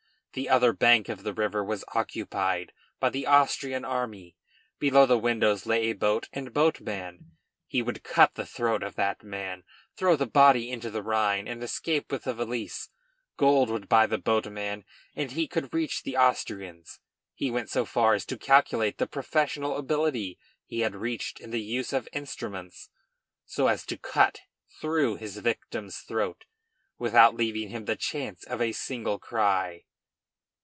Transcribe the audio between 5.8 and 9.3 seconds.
a boat and boatman; he would cut the throat of that